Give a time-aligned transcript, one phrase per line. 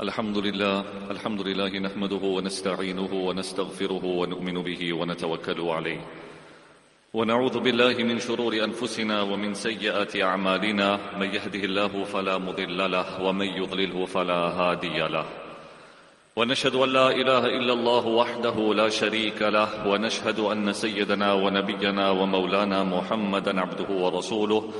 [0.00, 6.00] الحمد لله الحمد لله نحمده ونستعينه ونستغفره ونؤمن به ونتوكل عليه.
[7.14, 10.98] ونعوذ بالله من شرور أنفسنا ومن سيئات أعمالنا.
[11.18, 15.26] من يهده الله فلا مضل له ومن يضلله فلا هادي له.
[16.36, 22.84] ونشهد أن لا إله إلا الله وحده لا شريك له ونشهد أن سيدنا ونبينا ومولانا
[22.84, 24.72] محمدا عبده ورسوله.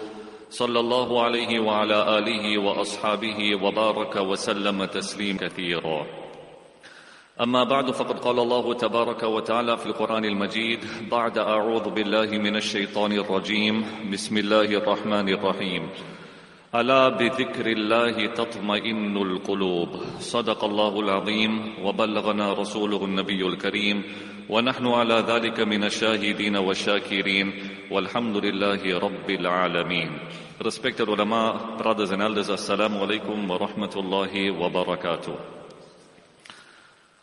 [0.55, 6.07] صلى الله عليه وعلى آله وأصحابه وبارك وسلم تسليما كثيرا.
[7.41, 10.79] أما بعد فقد قال الله تبارك وتعالى في القرآن المجيد
[11.11, 13.85] بعد أعوذ بالله من الشيطان الرجيم.
[14.13, 15.89] بسم الله الرحمن الرحيم.
[16.75, 19.89] ألا بذكر الله تطمئن القلوب.
[20.19, 21.75] صدق الله العظيم.
[21.83, 24.03] وبلغنا رسوله النبي الكريم.
[24.49, 27.53] ونحن على ذلك من الشاهدين والشاكرين
[27.91, 30.11] والحمد لله رب العالمين
[30.61, 35.37] Respected ulama, brothers and elders, assalamu alaikum wa rahmatullahi wa barakatuh.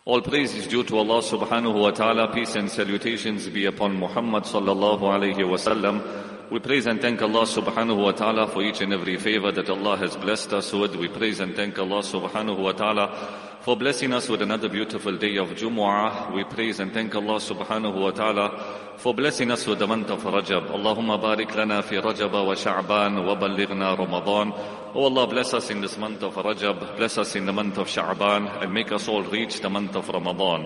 [0.03, 2.33] All praise is due to Allah subhanahu wa ta'ala.
[2.33, 6.03] Peace and salutations be upon Muhammad sallallahu alayhi wa sallam.
[6.52, 9.95] We praise and thank Allah subhanahu wa ta'ala for each and every favor that Allah
[9.95, 10.97] has blessed us with.
[10.97, 15.38] We praise and thank Allah subhanahu wa ta'ala for blessing us with another beautiful day
[15.38, 16.34] of Jumu'ah.
[16.34, 20.23] We praise and thank Allah subhanahu wa ta'ala for blessing us with the month of
[20.23, 20.70] Rajab.
[20.70, 24.52] Allahumma barik lana fi Rajab wa Sha'ban wa ballighna Ramadan.
[24.95, 27.88] Oh Allah, bless us in this month of Rajab, bless us in the month of
[27.88, 30.66] Sha'ban, and make us all reach the month of Ramadan.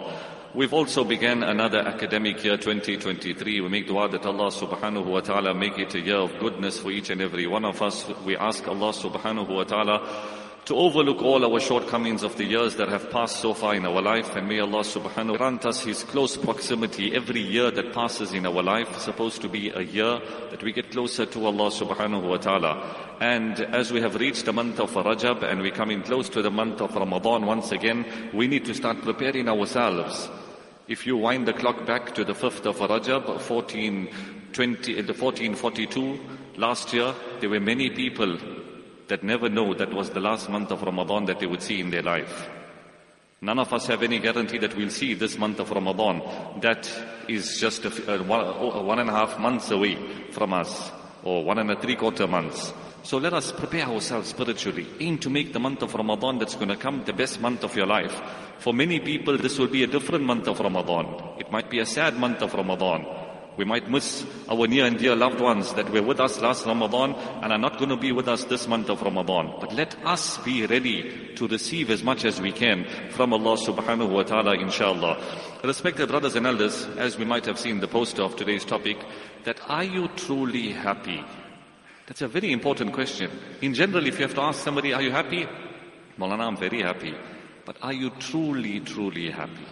[0.54, 3.60] We've also began another academic year 2023.
[3.60, 6.92] We make dua that Allah subhanahu wa ta'ala make it a year of goodness for
[6.92, 8.08] each and every one of us.
[8.24, 12.90] We ask Allah subhanahu wa ta'ala to overlook all our shortcomings of the years that
[12.90, 16.04] have passed so far in our life and may Allah subhanahu wa grant us His
[16.04, 20.64] close proximity every year that passes in our life supposed to be a year that
[20.64, 23.18] we get closer to Allah subhanahu wa ta'ala.
[23.20, 26.50] And as we have reached the month of Rajab and we're coming close to the
[26.50, 30.30] month of Ramadan once again we need to start preparing ourselves.
[30.88, 36.20] If you wind the clock back to the 5th of Rajab 1420 1442
[36.58, 38.36] last year there were many people
[39.08, 41.92] that never know that was the last month of Ramadan that they would see in
[41.92, 42.50] their life.
[43.42, 46.22] None of us have any guarantee that we'll see this month of Ramadan.
[46.62, 46.90] That
[47.28, 49.98] is just a, a, one, one and a half months away
[50.32, 50.92] from us,
[51.24, 52.74] or one and a three quarter months.
[53.04, 54.88] So let us prepare ourselves spiritually.
[55.00, 57.76] Aim to make the month of Ramadan that's going to come the best month of
[57.76, 58.20] your life.
[58.58, 61.38] For many people, this will be a different month of Ramadan.
[61.38, 63.06] It might be a sad month of Ramadan.
[63.58, 67.14] We might miss our near and dear loved ones that were with us last Ramadan
[67.42, 69.54] and are not going to be with us this month of Ramadan.
[69.60, 74.10] But let us be ready to receive as much as we can from Allah subhanahu
[74.10, 75.22] wa ta'ala inshallah.
[75.64, 78.98] Respected brothers and elders, as we might have seen the poster of today's topic,
[79.46, 81.24] that are you truly happy?
[82.08, 83.32] That's a very important question.
[83.62, 85.48] In general, if you have to ask somebody, are you happy?
[86.20, 87.16] Maulana, I'm very happy.
[87.66, 89.66] But are you truly, truly happy?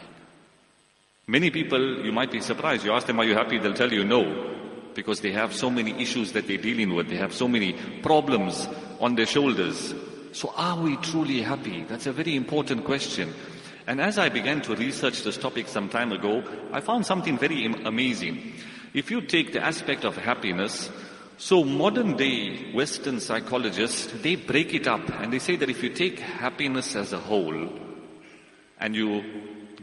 [1.27, 2.83] Many people, you might be surprised.
[2.83, 3.57] You ask them, are you happy?
[3.57, 4.55] They'll tell you no.
[4.93, 7.09] Because they have so many issues that they're dealing with.
[7.09, 8.67] They have so many problems
[8.99, 9.93] on their shoulders.
[10.33, 11.83] So are we truly happy?
[11.83, 13.33] That's a very important question.
[13.87, 17.65] And as I began to research this topic some time ago, I found something very
[17.65, 18.53] amazing.
[18.93, 20.89] If you take the aspect of happiness,
[21.37, 25.89] so modern day Western psychologists, they break it up and they say that if you
[25.89, 27.69] take happiness as a whole
[28.79, 29.23] and you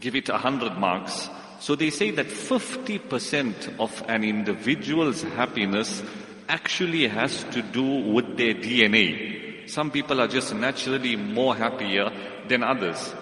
[0.00, 1.28] give it a hundred marks.
[1.60, 6.02] So they say that 50% of an individual's happiness
[6.48, 9.68] actually has to do with their DNA.
[9.68, 12.10] Some people are just naturally more happier
[12.48, 13.14] than others.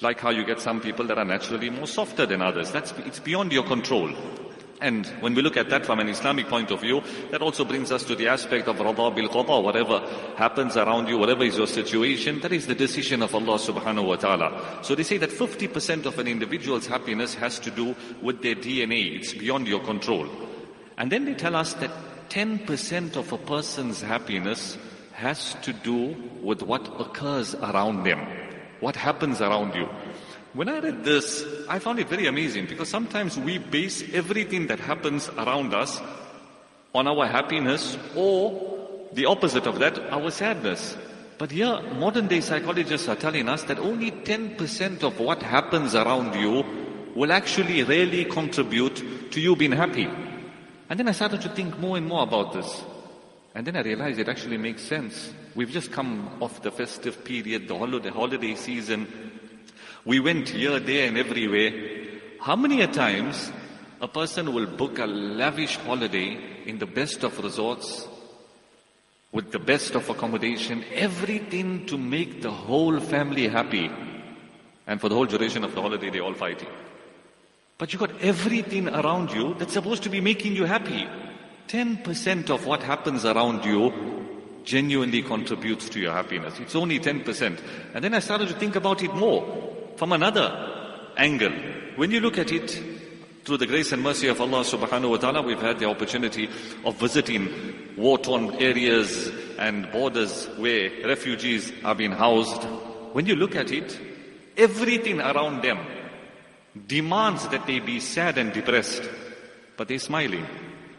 [0.00, 2.72] Like how you get some people that are naturally more softer than others.
[2.72, 4.10] That's, it's beyond your control.
[4.82, 7.92] And when we look at that from an Islamic point of view, that also brings
[7.92, 9.62] us to the aspect of rada bil qada.
[9.62, 10.00] Whatever
[10.36, 14.16] happens around you, whatever is your situation, that is the decision of Allah subhanahu wa
[14.16, 14.80] ta'ala.
[14.82, 19.20] So they say that 50% of an individual's happiness has to do with their DNA.
[19.20, 20.28] It's beyond your control.
[20.98, 21.92] And then they tell us that
[22.30, 24.76] 10% of a person's happiness
[25.12, 28.26] has to do with what occurs around them.
[28.80, 29.88] What happens around you.
[30.54, 34.80] When I read this, I found it very amazing because sometimes we base everything that
[34.80, 35.98] happens around us
[36.94, 40.96] on our happiness or the opposite of that, our sadness.
[41.38, 46.38] But here, modern day psychologists are telling us that only 10% of what happens around
[46.38, 46.64] you
[47.14, 50.06] will actually really contribute to you being happy.
[50.90, 52.82] And then I started to think more and more about this.
[53.54, 55.32] And then I realized it actually makes sense.
[55.54, 59.40] We've just come off the festive period, the holiday, holiday season.
[60.04, 61.72] We went here, there and everywhere.
[62.40, 63.52] How many a times
[64.00, 68.08] a person will book a lavish holiday in the best of resorts
[69.30, 73.90] with the best of accommodation, everything to make the whole family happy.
[74.86, 76.68] And for the whole duration of the holiday, they're all fighting.
[77.78, 81.08] But you got everything around you that's supposed to be making you happy.
[81.68, 83.92] 10% of what happens around you
[84.64, 86.58] genuinely contributes to your happiness.
[86.58, 87.58] It's only 10%.
[87.94, 91.52] And then I started to think about it more from another angle.
[91.96, 92.70] When you look at it
[93.44, 96.48] through the grace and mercy of Allah subhanahu wa ta'ala, we've had the opportunity
[96.84, 102.62] of visiting war-torn areas and borders where refugees are being housed.
[103.12, 103.98] When you look at it,
[104.56, 105.78] everything around them
[106.86, 109.02] demands that they be sad and depressed,
[109.76, 110.46] but they're smiling.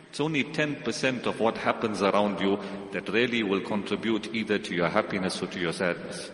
[0.10, 2.60] It's only 10% of what happens around you
[2.92, 6.30] that really will contribute either to your happiness or to your sadness.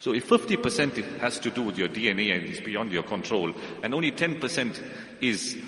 [0.00, 3.52] So if 50% has to do with your DNA and is beyond your control,
[3.82, 4.82] and only 10%
[5.20, 5.58] is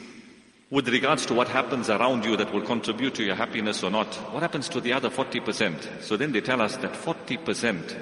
[0.70, 4.06] with regards to what happens around you that will contribute to your happiness or not,
[4.32, 6.02] what happens to the other 40%?
[6.02, 7.94] So then they tell us that 40%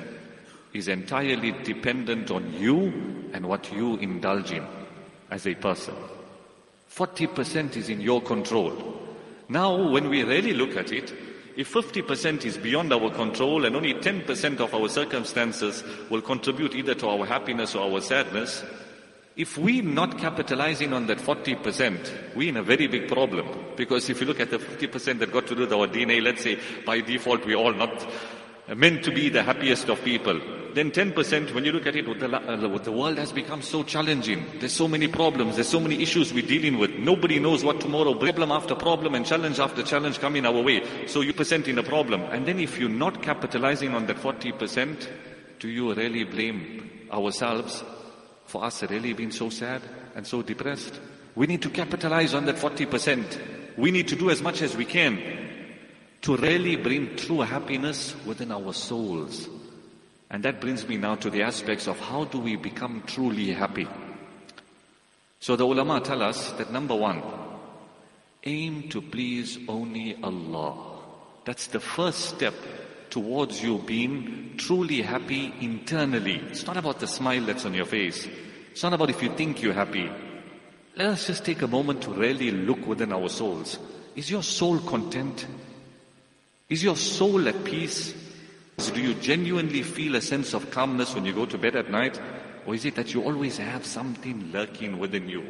[0.72, 4.64] is entirely dependent on you and what you indulge in
[5.32, 5.96] as a person.
[6.88, 9.00] 40% is in your control.
[9.48, 11.12] Now, when we really look at it,
[11.56, 16.94] if 50% is beyond our control and only 10% of our circumstances will contribute either
[16.94, 18.64] to our happiness or our sadness,
[19.36, 23.46] if we're not capitalizing on that 40%, we're in a very big problem.
[23.76, 26.42] Because if you look at the 50% that got to do with our DNA, let's
[26.42, 28.06] say by default we're all not
[28.76, 30.40] meant to be the happiest of people.
[30.74, 33.82] Then 10%, when you look at it, what the, uh, the world has become so
[33.82, 34.44] challenging.
[34.58, 35.56] There's so many problems.
[35.56, 36.92] There's so many issues we're dealing with.
[36.92, 41.06] Nobody knows what tomorrow, problem after problem and challenge after challenge come in our way.
[41.06, 42.22] So you percent in a problem.
[42.22, 45.08] And then if you're not capitalizing on that 40%,
[45.58, 47.84] do you really blame ourselves
[48.46, 49.82] for us really being so sad
[50.14, 51.00] and so depressed?
[51.34, 53.76] We need to capitalize on that 40%.
[53.76, 55.18] We need to do as much as we can
[56.22, 59.48] to really bring true happiness within our souls.
[60.30, 63.88] And that brings me now to the aspects of how do we become truly happy.
[65.40, 67.22] So the ulama tell us that number one,
[68.44, 70.76] aim to please only Allah.
[71.44, 72.54] That's the first step
[73.10, 76.36] towards you being truly happy internally.
[76.50, 78.28] It's not about the smile that's on your face.
[78.70, 80.08] It's not about if you think you're happy.
[80.96, 83.78] Let us just take a moment to really look within our souls.
[84.14, 85.46] Is your soul content?
[86.68, 88.14] Is your soul at peace?
[88.88, 92.20] Do you genuinely feel a sense of calmness when you go to bed at night?
[92.66, 95.44] Or is it that you always have something lurking within you?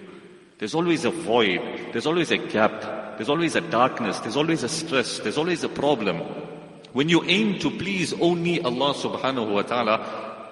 [0.58, 1.60] There's always a void.
[1.92, 2.80] There's always a gap.
[3.16, 4.18] There's always a darkness.
[4.20, 5.20] There's always a stress.
[5.20, 6.18] There's always a problem.
[6.92, 10.48] When you aim to please only Allah subhanahu wa ta'ala,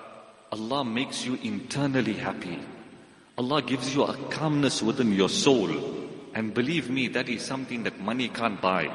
[0.53, 2.61] Allah makes you internally happy.
[3.37, 5.69] Allah gives you a calmness within your soul.
[6.35, 8.93] And believe me, that is something that money can't buy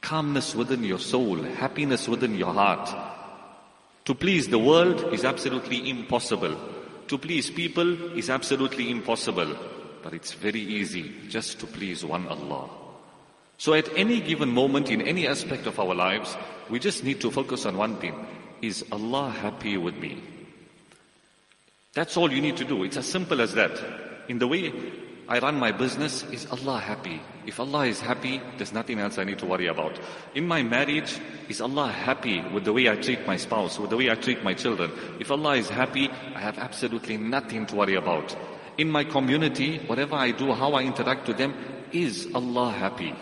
[0.00, 2.88] calmness within your soul, happiness within your heart.
[4.04, 6.56] To please the world is absolutely impossible.
[7.08, 9.56] To please people is absolutely impossible.
[10.02, 12.70] But it's very easy just to please one Allah.
[13.58, 16.36] So at any given moment in any aspect of our lives,
[16.70, 18.14] we just need to focus on one thing.
[18.62, 20.22] Is Allah happy with me?
[21.92, 22.84] That's all you need to do.
[22.84, 23.72] It's as simple as that.
[24.28, 24.72] In the way
[25.28, 27.20] I run my business, is Allah happy?
[27.44, 30.00] If Allah is happy, there's nothing else I need to worry about.
[30.34, 31.20] In my marriage,
[31.50, 34.42] is Allah happy with the way I treat my spouse, with the way I treat
[34.42, 34.90] my children?
[35.20, 38.34] If Allah is happy, I have absolutely nothing to worry about.
[38.78, 41.52] In my community, whatever I do, how I interact with them,
[41.92, 43.14] is Allah happy?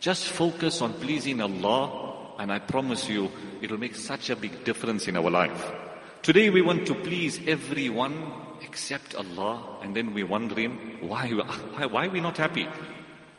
[0.00, 5.08] Just focus on pleasing Allah, and I promise you, it'll make such a big difference
[5.08, 5.83] in our life.
[6.24, 8.16] Today we want to please everyone
[8.62, 12.66] except Allah, and then we're wondering why, why, why are we not happy?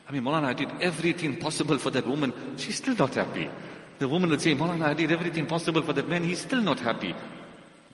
[0.08, 2.32] I mean, Maulana, I did everything possible for that woman.
[2.58, 3.50] She's still not happy.
[3.98, 6.24] The woman would say, Maulana, I did everything possible for that man.
[6.24, 7.16] He's still not happy.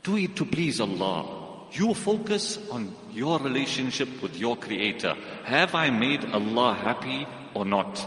[0.03, 1.69] Do it to please Allah.
[1.71, 5.15] You focus on your relationship with your creator.
[5.45, 8.05] Have I made Allah happy or not?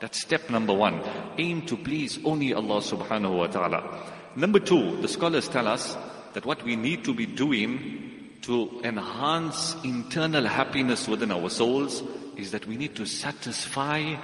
[0.00, 1.00] That's step number one.
[1.38, 4.12] Aim to please only Allah subhanahu wa ta'ala.
[4.36, 5.96] Number two, the scholars tell us
[6.36, 12.02] that what we need to be doing to enhance internal happiness within our souls
[12.36, 14.14] is that we need to satisfy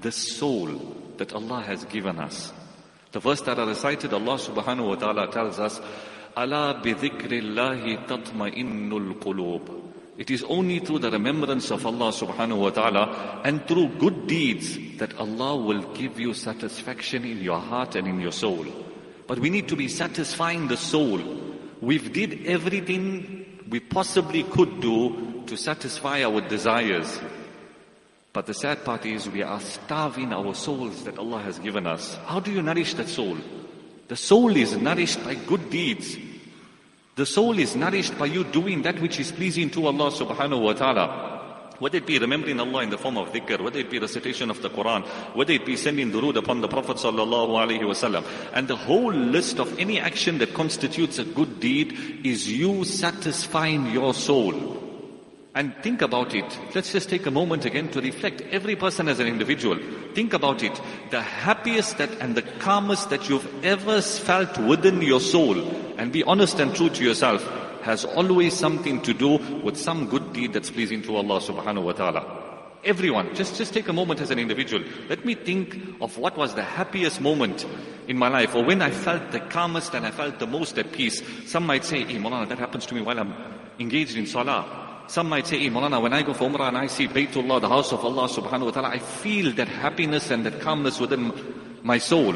[0.00, 0.66] the soul
[1.16, 2.52] that Allah has given us.
[3.12, 5.80] The verse that I recited, Allah subhanahu wa ta'ala tells us,
[6.36, 9.92] Allah bidhikrillahi tatma'innul qulub.
[10.18, 14.98] It is only through the remembrance of Allah subhanahu wa ta'ala and through good deeds
[14.98, 18.66] that Allah will give you satisfaction in your heart and in your soul.
[19.26, 21.20] But we need to be satisfying the soul.
[21.80, 27.20] We've did everything we possibly could do to satisfy our desires.
[28.32, 32.16] But the sad part is we are starving our souls that Allah has given us.
[32.26, 33.38] How do you nourish that soul?
[34.08, 36.16] The soul is nourished by good deeds.
[37.16, 40.72] The soul is nourished by you doing that which is pleasing to Allah subhanahu wa
[40.72, 41.33] ta'ala.
[41.84, 44.62] Whether it be remembering Allah in the form of dhikr, whether it be recitation of
[44.62, 48.24] the Quran, whether it be sending durood upon the Prophet sallallahu alaihi wasallam.
[48.54, 53.92] And the whole list of any action that constitutes a good deed is you satisfying
[53.92, 54.80] your soul.
[55.54, 56.58] And think about it.
[56.74, 58.40] Let's just take a moment again to reflect.
[58.50, 59.78] Every person as an individual.
[60.14, 60.80] Think about it.
[61.10, 65.60] The happiest that and the calmest that you've ever felt within your soul.
[65.98, 67.46] And be honest and true to yourself.
[67.84, 71.92] Has always something to do with some good deed that's pleasing to Allah subhanahu wa
[71.92, 72.44] ta'ala.
[72.82, 74.82] Everyone, just, just take a moment as an individual.
[75.08, 77.66] Let me think of what was the happiest moment
[78.08, 80.92] in my life or when I felt the calmest and I felt the most at
[80.92, 81.22] peace.
[81.46, 83.34] Some might say, hey, Maulana, that happens to me while I'm
[83.78, 85.04] engaged in salah.
[85.06, 87.68] Some might say, hey, Maulana, when I go for Umrah and I see Baytullah, the
[87.68, 91.32] house of Allah subhanahu wa ta'ala, I feel that happiness and that calmness within
[91.82, 92.34] my soul.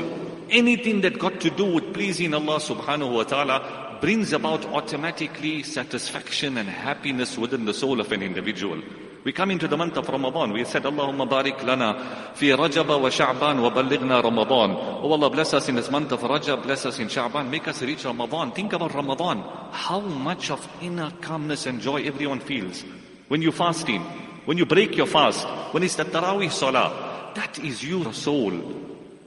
[0.50, 6.57] Anything that got to do with pleasing Allah subhanahu wa ta'ala brings about automatically satisfaction
[6.57, 8.81] and happiness within the soul of an individual.
[9.25, 10.52] We come into the month of Ramadan.
[10.52, 14.71] We said, Allahumma barik lana fi Rajab wa Sha'ban wa ballighna Ramadan.
[15.02, 17.83] Oh Allah, bless us in this month of Rajab, bless us in Sha'ban, make us
[17.83, 18.52] reach Ramadan.
[18.52, 19.43] Think about Ramadan.
[19.73, 22.85] How much of inner calmness and joy everyone feels.
[23.26, 24.02] When you're fasting,
[24.45, 28.52] when you break your fast, when it's the Taraweeh Salah, that is your soul.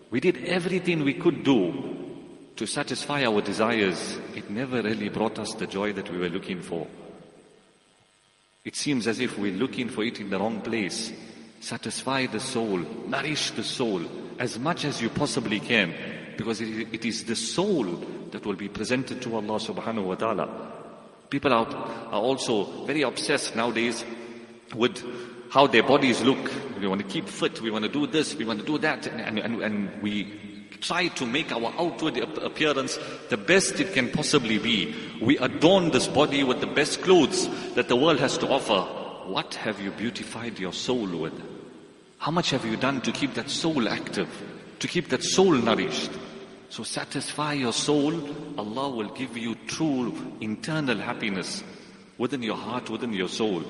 [0.09, 2.00] We did everything we could do
[2.61, 4.19] to satisfy our desires.
[4.35, 6.85] It never really brought us the joy that we were looking for.
[8.63, 11.11] It seems as if we're looking for it in the wrong place.
[11.59, 12.77] Satisfy the soul,
[13.07, 14.03] nourish the soul
[14.37, 15.91] as much as you possibly can,
[16.37, 17.83] because it is the soul
[18.29, 20.71] that will be presented to Allah subhanahu wa ta'ala.
[21.31, 24.05] People are, are also very obsessed nowadays
[24.75, 25.03] with
[25.49, 26.51] how their bodies look.
[26.79, 29.07] We want to keep fit, we want to do this, we want to do that,
[29.07, 32.97] and, and, and we try to make our outward appearance
[33.29, 34.95] the best it can possibly be.
[35.21, 38.81] We adorn this body with the best clothes that the world has to offer.
[39.29, 41.33] What have you beautified your soul with?
[42.17, 44.29] How much have you done to keep that soul active,
[44.79, 46.11] to keep that soul nourished?
[46.69, 48.13] So satisfy your soul,
[48.57, 51.63] Allah will give you true internal happiness
[52.17, 53.63] within your heart, within your soul.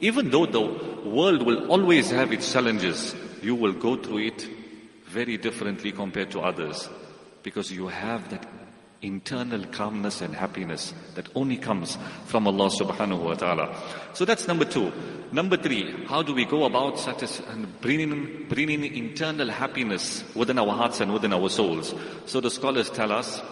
[0.00, 0.60] Even though the
[1.08, 4.48] world will always have its challenges, you will go through it
[5.18, 6.88] very differently compared to others
[7.42, 8.46] because you have that
[9.02, 13.66] internal calmness and happiness that only comes from Allah subhanahu wa ta'ala.
[14.14, 14.92] So that's number two.
[15.32, 17.42] Number three, how do we go about satis-
[17.80, 21.94] bringing, bringing internal happiness within our hearts and within our souls?
[22.26, 23.42] So the scholars tell us,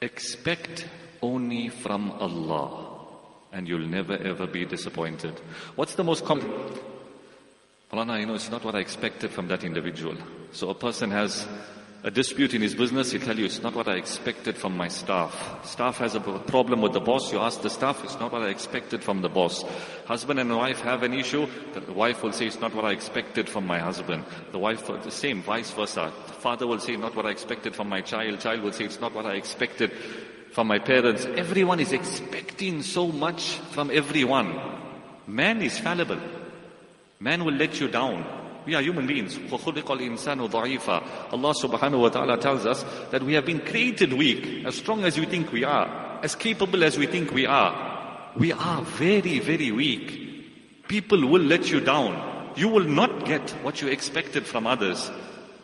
[0.00, 0.88] expect
[1.20, 2.88] only from Allah
[3.52, 5.38] and you'll never ever be disappointed.
[5.76, 6.24] What's the most?
[7.90, 10.14] Maulana, you know, it's not what I expected from that individual.
[10.52, 11.46] So a person has
[12.04, 14.88] a dispute in his business, he'll tell you, it's not what I expected from my
[14.88, 15.64] staff.
[15.64, 18.48] Staff has a problem with the boss, you ask the staff, it's not what I
[18.48, 19.64] expected from the boss.
[20.04, 23.48] Husband and wife have an issue, the wife will say, it's not what I expected
[23.48, 24.24] from my husband.
[24.52, 26.12] The wife, the same, vice versa.
[26.26, 28.38] The father will say, not what I expected from my child.
[28.38, 29.92] Child will say, it's not what I expected
[30.52, 31.24] from my parents.
[31.24, 34.60] Everyone is expecting so much from everyone.
[35.26, 36.20] Man is fallible.
[37.19, 38.25] Man will let you down.
[38.65, 39.37] We are human beings.
[39.37, 39.49] Allah
[41.53, 45.25] subhanahu wa ta'ala tells us that we have been created weak, as strong as we
[45.25, 48.31] think we are, as capable as we think we are.
[48.37, 50.87] We are very, very weak.
[50.87, 52.53] People will let you down.
[52.55, 55.11] You will not get what you expected from others,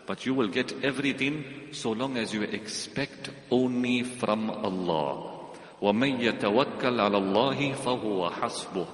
[0.06, 5.36] but you will get everything so long as you expect only from Allah.
[5.82, 8.88] وَمَن يَتَوَكَّلْ عَلَى اللَّهِ فَهُوَ حَسْبُهُ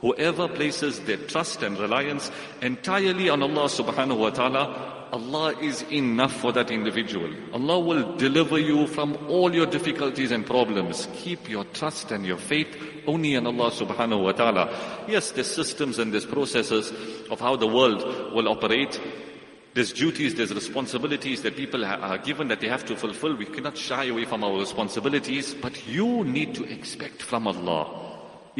[0.00, 2.30] Whoever places their trust and reliance
[2.62, 7.30] entirely on Allah subhanahu wa ta'ala, Allah is enough for that individual.
[7.52, 11.06] Allah will deliver you from all your difficulties and problems.
[11.14, 12.68] Keep your trust and your faith
[13.06, 15.04] only in Allah subhanahu wa ta'ala.
[15.06, 16.92] Yes, there's systems and there's processes
[17.30, 18.02] of how the world
[18.32, 18.98] will operate.
[19.74, 23.36] There's duties, there's responsibilities that people are given that they have to fulfill.
[23.36, 28.09] We cannot shy away from our responsibilities, but you need to expect from Allah.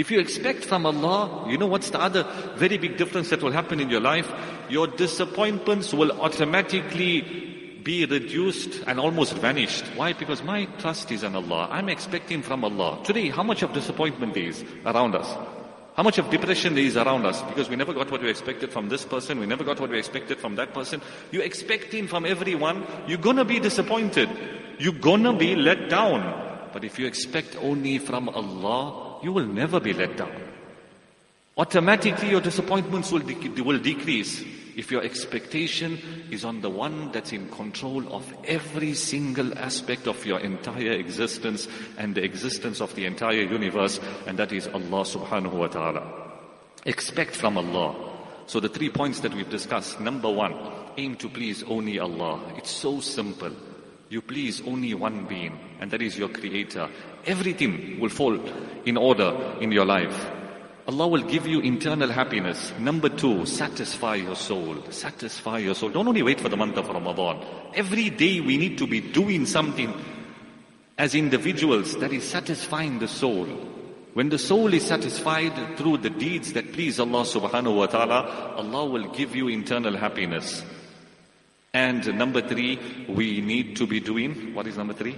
[0.00, 2.24] If you expect from Allah, you know what's the other
[2.56, 4.32] very big difference that will happen in your life?
[4.70, 7.20] Your disappointments will automatically
[7.84, 9.84] be reduced and almost vanished.
[9.96, 10.14] Why?
[10.14, 11.68] Because my trust is in Allah.
[11.70, 13.04] I'm expecting from Allah.
[13.04, 15.28] Today, how much of disappointment is around us?
[15.92, 17.42] How much of depression is around us?
[17.42, 19.98] Because we never got what we expected from this person, we never got what we
[19.98, 21.02] expected from that person.
[21.30, 24.30] You're expecting from everyone, you're gonna be disappointed.
[24.78, 26.70] You're gonna be let down.
[26.72, 30.32] But if you expect only from Allah, you will never be let down.
[31.56, 34.42] Automatically your disappointments will, de- will decrease
[34.76, 35.98] if your expectation
[36.30, 41.68] is on the one that's in control of every single aspect of your entire existence
[41.98, 46.02] and the existence of the entire universe, and that is Allah subhanahu wa ta'ala.
[46.86, 47.94] Expect from Allah.
[48.46, 50.00] So the three points that we've discussed.
[50.00, 50.54] Number one,
[50.96, 52.40] aim to please only Allah.
[52.56, 53.52] It's so simple.
[54.08, 56.88] You please only one being, and that is your creator.
[57.26, 58.38] Everything will fall
[58.84, 60.30] in order in your life.
[60.88, 62.72] Allah will give you internal happiness.
[62.78, 64.76] Number two, satisfy your soul.
[64.90, 65.90] Satisfy your soul.
[65.90, 67.44] Don't only wait for the month of Ramadan.
[67.74, 69.94] Every day we need to be doing something
[70.98, 73.46] as individuals that is satisfying the soul.
[74.14, 78.84] When the soul is satisfied through the deeds that please Allah subhanahu wa ta'ala, Allah
[78.86, 80.64] will give you internal happiness.
[81.72, 85.16] And number three, we need to be doing, what is number three?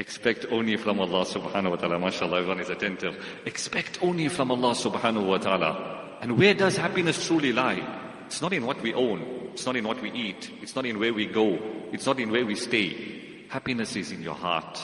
[0.00, 1.98] Expect only from Allah subhanahu wa ta'ala.
[1.98, 3.22] MashaAllah, everyone is attentive.
[3.44, 6.16] Expect only from Allah subhanahu wa ta'ala.
[6.22, 7.84] And where does happiness truly lie?
[8.24, 9.50] It's not in what we own.
[9.52, 10.50] It's not in what we eat.
[10.62, 11.58] It's not in where we go.
[11.92, 13.44] It's not in where we stay.
[13.48, 14.80] Happiness is in your heart.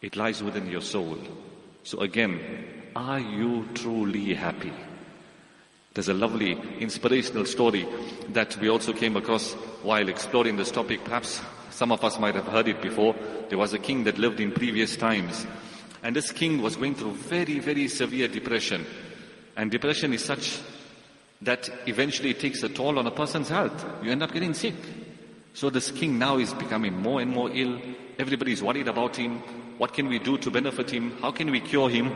[0.00, 1.18] It lies within your soul.
[1.82, 2.40] So again,
[2.96, 4.72] are you truly happy?
[5.92, 7.86] There's a lovely inspirational story
[8.30, 9.52] that we also came across
[9.82, 11.04] while exploring this topic.
[11.04, 11.42] Perhaps
[11.74, 13.16] some of us might have heard it before.
[13.48, 15.44] There was a king that lived in previous times.
[16.04, 18.86] And this king was going through very, very severe depression.
[19.56, 20.60] And depression is such
[21.42, 23.84] that eventually it takes a toll on a person's health.
[24.04, 24.76] You end up getting sick.
[25.52, 27.80] So this king now is becoming more and more ill.
[28.20, 29.40] Everybody is worried about him.
[29.78, 31.16] What can we do to benefit him?
[31.22, 32.14] How can we cure him?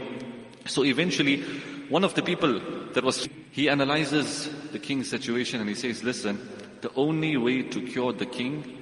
[0.66, 1.42] So eventually,
[1.88, 2.60] one of the people
[2.92, 6.38] that was, he analyzes the king's situation and he says, listen,
[6.80, 8.77] the only way to cure the king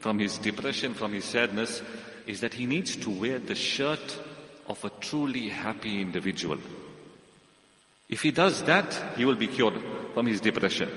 [0.00, 1.82] from his depression, from his sadness,
[2.26, 4.18] is that he needs to wear the shirt
[4.66, 6.58] of a truly happy individual.
[8.08, 9.74] If he does that, he will be cured
[10.14, 10.88] from his depression.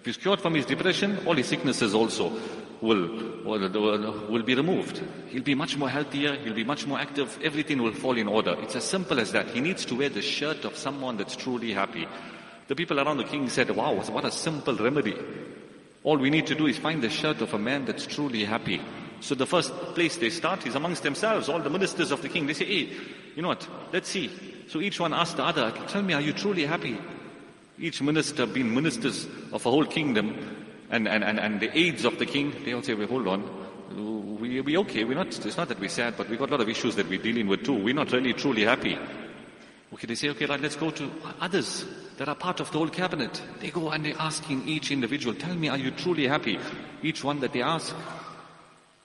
[0.00, 2.32] If he's cured from his depression, all his sicknesses also
[2.80, 5.02] will, will, will be removed.
[5.28, 8.56] He'll be much more healthier, he'll be much more active, everything will fall in order.
[8.62, 9.48] It's as simple as that.
[9.50, 12.06] He needs to wear the shirt of someone that's truly happy.
[12.68, 15.16] The people around the king said, wow, what a simple remedy.
[16.08, 18.80] All we need to do is find the shirt of a man that's truly happy.
[19.20, 22.46] So the first place they start is amongst themselves, all the ministers of the king.
[22.46, 22.96] They say, hey,
[23.36, 24.30] you know what, let's see.
[24.68, 26.96] So each one asks the other, tell me, are you truly happy?
[27.78, 30.34] Each minister being ministers of a whole kingdom
[30.88, 34.38] and, and, and, and the aides of the king, they all say, well, hold on.
[34.40, 35.04] We, we okay.
[35.04, 37.06] We're not, it's not that we're sad, but we've got a lot of issues that
[37.06, 37.74] we're dealing with too.
[37.74, 38.96] We're not really truly happy.
[39.92, 41.84] Okay, they say, okay, let's go to others
[42.18, 43.40] that are part of the whole cabinet.
[43.60, 46.58] They go and they're asking each individual, tell me, are you truly happy?
[47.02, 47.94] Each one that they ask,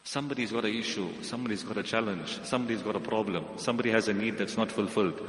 [0.04, 4.14] somebody's got an issue, somebody's got a challenge, somebody's got a problem, somebody has a
[4.14, 5.22] need that's not fulfilled.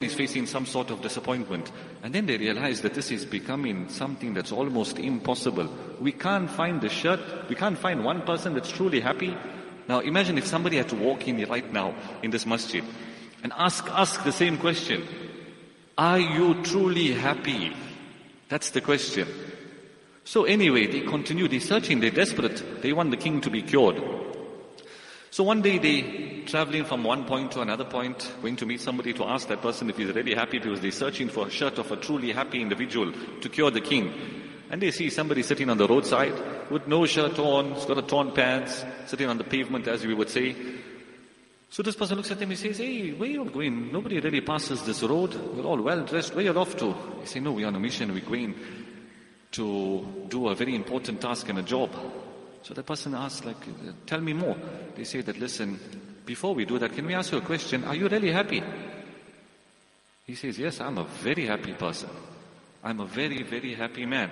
[0.00, 1.70] He's facing some sort of disappointment.
[2.02, 5.68] And then they realize that this is becoming something that's almost impossible.
[6.00, 9.36] We can't find the shirt, we can't find one person that's truly happy.
[9.88, 12.82] Now imagine if somebody had to walk in right now in this masjid
[13.44, 15.06] and ask, ask the same question.
[15.98, 17.74] Are you truly happy?
[18.48, 19.28] That's the question.
[20.24, 22.82] So anyway, they continue, they're searching, they're desperate.
[22.82, 24.02] They want the king to be cured.
[25.30, 29.12] So one day they traveling from one point to another point, going to meet somebody
[29.12, 31.90] to ask that person if he's really happy because they're searching for a shirt of
[31.92, 34.12] a truly happy individual to cure the king.
[34.70, 36.34] And they see somebody sitting on the roadside
[36.70, 40.14] with no shirt on, he's got a torn pants, sitting on the pavement as we
[40.14, 40.56] would say.
[41.70, 43.92] So this person looks at them, he says, hey, where are you going?
[43.92, 45.34] Nobody really passes this road.
[45.54, 46.34] We're all well dressed.
[46.34, 46.92] Where are you off to?
[47.20, 48.12] He say, no, we're on a mission.
[48.12, 48.56] We're going
[49.52, 51.90] to do a very important task and a job.
[52.62, 53.56] So the person asks, like,
[54.04, 54.56] tell me more.
[54.96, 55.78] They say that, listen,
[56.26, 57.84] before we do that, can we ask you a question?
[57.84, 58.62] Are you really happy?
[60.26, 62.10] He says, yes, I'm a very happy person.
[62.82, 64.30] I'm a very, very happy man.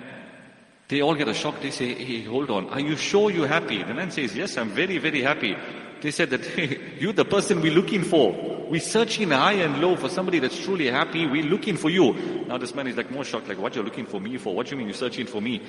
[0.89, 1.61] They all get a shock.
[1.61, 2.67] They say, hey, hold on.
[2.69, 3.81] Are you sure you're happy?
[3.81, 5.55] The man says, yes, I'm very, very happy.
[6.01, 6.57] They said that,
[6.99, 8.31] you're the person we're looking for.
[8.69, 11.25] We're searching high and low for somebody that's truly happy.
[11.25, 12.13] We're looking for you.
[12.47, 14.55] Now this man is like more shocked, like, what you're looking for me for?
[14.55, 15.61] What do you mean you're searching for me?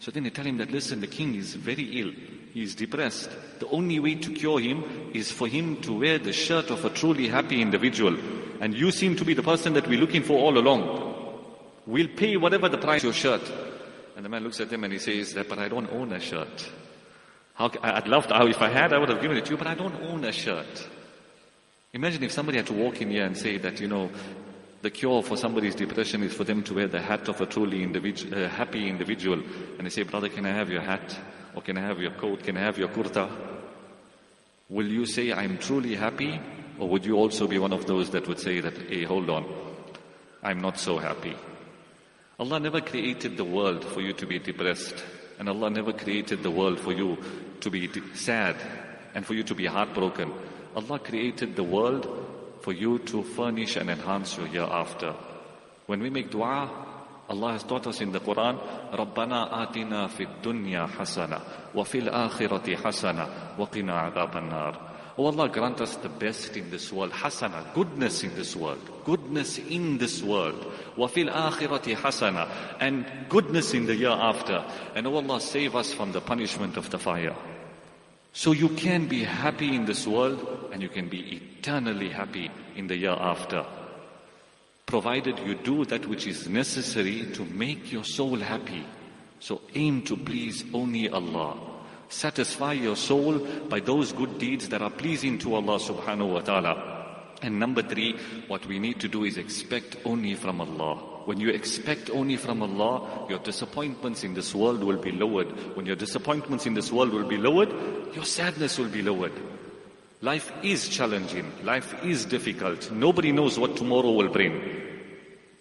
[0.00, 2.12] So then they tell him that, listen, the king is very ill.
[2.54, 3.30] He's depressed.
[3.58, 6.90] The only way to cure him is for him to wear the shirt of a
[6.90, 8.16] truly happy individual.
[8.60, 11.10] And you seem to be the person that we're looking for all along.
[11.86, 13.42] We'll pay whatever the price your shirt.
[14.16, 16.20] And the man looks at him and he says that, but I don't own a
[16.20, 16.70] shirt.
[17.60, 19.66] How, I'd love to, if I had, I would have given it to you, but
[19.66, 20.88] I don't own a shirt.
[21.92, 24.08] Imagine if somebody had to walk in here and say that, you know,
[24.80, 27.80] the cure for somebody's depression is for them to wear the hat of a truly
[27.86, 29.42] individu- uh, happy individual.
[29.76, 31.14] And they say, brother, can I have your hat?
[31.54, 32.42] Or can I have your coat?
[32.42, 33.30] Can I have your kurta?
[34.70, 36.40] Will you say, I'm truly happy?
[36.78, 39.44] Or would you also be one of those that would say that, hey, hold on.
[40.42, 41.36] I'm not so happy.
[42.38, 45.04] Allah never created the world for you to be depressed.
[45.39, 47.17] And Allah never created the world for you
[47.61, 48.55] to be sad
[49.13, 50.31] and for you to be heartbroken.
[50.75, 52.07] Allah created the world
[52.61, 55.13] for you to furnish and enhance your hereafter.
[55.85, 56.69] When we make dua,
[57.27, 58.59] Allah has taught us in the Quran,
[58.91, 61.41] رَبَّنَا آتِنَا فِي الدُّنْيَا حَسَنَةً
[61.73, 67.12] وَفِي الْآخِرَةِ حَسَنَةً وَقِنَا عَذَابَ النَّارِ Oh Allah, grant us the best in this world.
[67.12, 68.80] Hasana, goodness in this world.
[69.04, 70.64] Goodness in this world.
[70.96, 72.48] Wafil akhirati hasana.
[72.80, 74.64] And goodness in the year after.
[74.94, 77.34] And oh Allah, save us from the punishment of the fire.
[78.32, 82.86] So you can be happy in this world and you can be eternally happy in
[82.86, 83.66] the year after.
[84.86, 88.86] Provided you do that which is necessary to make your soul happy.
[89.40, 91.69] So aim to please only Allah.
[92.10, 97.00] Satisfy your soul by those good deeds that are pleasing to Allah subhanahu wa ta'ala.
[97.40, 98.18] And number three,
[98.48, 100.96] what we need to do is expect only from Allah.
[101.24, 105.48] When you expect only from Allah, your disappointments in this world will be lowered.
[105.76, 107.70] When your disappointments in this world will be lowered,
[108.14, 109.32] your sadness will be lowered.
[110.20, 111.50] Life is challenging.
[111.62, 112.90] Life is difficult.
[112.90, 114.80] Nobody knows what tomorrow will bring.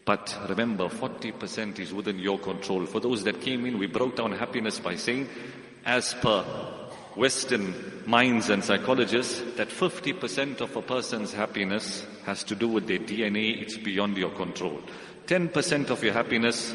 [0.03, 2.87] But remember, 40% is within your control.
[2.87, 5.29] For those that came in, we broke down happiness by saying
[5.85, 6.43] as per
[7.15, 7.73] Western
[8.05, 13.61] minds and psychologists, that 50% of a person's happiness has to do with their DNA,
[13.61, 14.79] it's beyond your control.
[15.27, 16.73] 10% of your happiness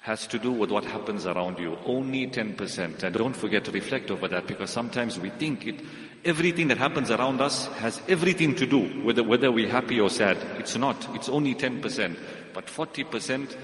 [0.00, 1.78] has to do with what happens around you.
[1.86, 3.02] Only 10%.
[3.02, 5.80] And don't forget to reflect over that because sometimes we think it,
[6.26, 10.36] everything that happens around us has everything to do with whether we're happy or sad.
[10.58, 11.08] It's not.
[11.14, 12.18] It's only 10%.
[12.52, 13.56] But 40%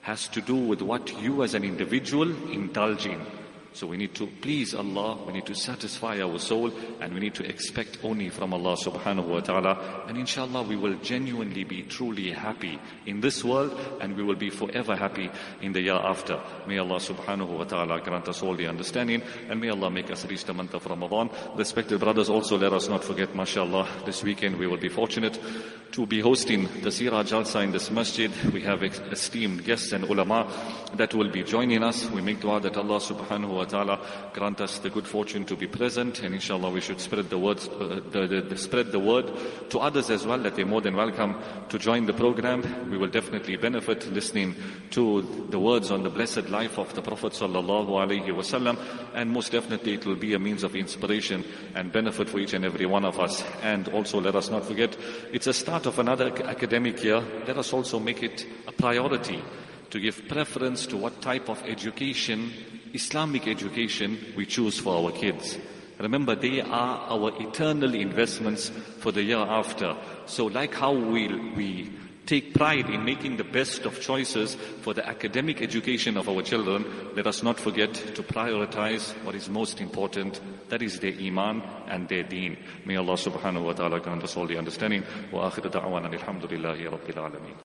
[0.00, 3.20] has to do with what you as an individual indulge in.
[3.74, 7.34] So we need to please Allah, we need to satisfy our soul, and we need
[7.34, 10.04] to expect only from Allah subhanahu wa ta'ala.
[10.08, 14.50] And inshallah, we will genuinely be truly happy in this world, and we will be
[14.50, 15.30] forever happy
[15.62, 16.38] in the year after.
[16.66, 20.26] May Allah subhanahu wa ta'ala grant us all the understanding, and may Allah make us
[20.26, 21.30] reach the month of Ramadan.
[21.54, 25.38] Respected brothers, also let us not forget, mashallah, this weekend we will be fortunate
[25.92, 28.30] to be hosting the Sirah Jalsa in this masjid.
[28.52, 30.50] We have esteemed guests and ulama
[30.94, 32.10] that will be joining us.
[32.10, 34.00] We make dua that Allah subhanahu wa wa ta'ala
[34.32, 37.58] grant us the good fortune to be present and inshallah we should spread the word,
[37.80, 39.30] uh, the, the, the, spread the word
[39.70, 41.36] to others as well that they're more than welcome
[41.68, 42.62] to join the program.
[42.90, 44.54] We will definitely benefit listening
[44.90, 48.78] to the words on the blessed life of the Prophet sallallahu alaihi wasallam
[49.14, 51.44] and most definitely it will be a means of inspiration
[51.74, 53.44] and benefit for each and every one of us.
[53.62, 54.96] And also let us not forget,
[55.32, 57.22] it's a start of another academic year.
[57.46, 59.42] Let us also make it a priority
[59.90, 62.50] to give preference to what type of education
[62.94, 65.58] Islamic education we choose for our kids.
[65.98, 69.96] Remember, they are our eternal investments for the year after.
[70.26, 71.92] So like how we, we
[72.26, 76.84] take pride in making the best of choices for the academic education of our children,
[77.14, 80.40] let us not forget to prioritize what is most important.
[80.68, 82.56] That is their iman and their deen.
[82.84, 85.04] May Allah subhanahu wa ta'ala grant us all the understanding.
[85.30, 87.61] Wa akhiru da'wana alhamdulillahi rabbil alameen.